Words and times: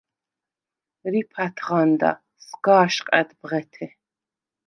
რიფ 1.11 1.29
ათღანდა, 1.45 2.11
სგა̄შყა̈დ 2.45 3.29
ბღეთე. 3.39 3.85